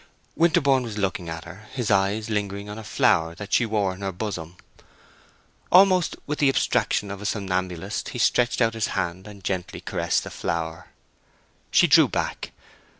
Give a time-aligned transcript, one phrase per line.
[0.35, 4.01] Winterborne was looking at her, his eyes lingering on a flower that she wore in
[4.01, 4.57] her bosom.
[5.71, 10.23] Almost with the abstraction of a somnambulist he stretched out his hand and gently caressed
[10.23, 10.87] the flower.
[11.69, 12.51] She drew back.